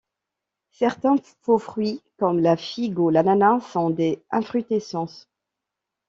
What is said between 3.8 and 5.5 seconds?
des infrutescences.